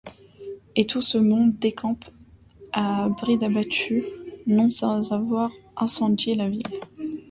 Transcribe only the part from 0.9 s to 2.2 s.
ce monde décampe